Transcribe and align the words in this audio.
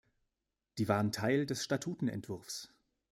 Die 0.79 0.87
waren 0.87 1.11
Teil 1.11 1.45
des 1.45 1.63
Statutenentwurfs. 1.63 2.73